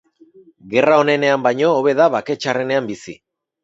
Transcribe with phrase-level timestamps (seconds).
[0.71, 3.21] Gerra onenean baino hobe da bake txarrenean bizi.